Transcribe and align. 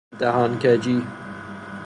دهان 0.19 0.59
کجی 0.59 1.03